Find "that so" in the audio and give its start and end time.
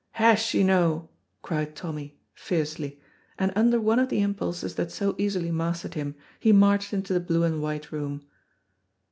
4.73-5.13